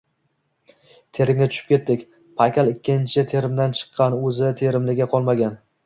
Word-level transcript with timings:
Terimga 1.17 1.47
tushib 1.51 1.69
ketdik. 1.75 2.07
Paykal 2.41 2.73
ikkinchi 2.73 3.27
terimdan 3.35 3.79
chiqqan, 3.83 4.21
oʻzi 4.29 4.53
“terimligi” 4.67 5.15
qolmagan. 5.17 5.61